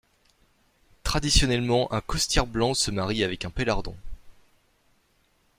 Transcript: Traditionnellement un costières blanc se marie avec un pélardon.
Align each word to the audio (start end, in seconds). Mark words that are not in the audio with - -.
Traditionnellement 1.03 1.93
un 1.93 2.01
costières 2.01 2.47
blanc 2.47 2.73
se 2.73 2.89
marie 2.89 3.23
avec 3.23 3.45
un 3.45 3.51
pélardon. 3.51 3.95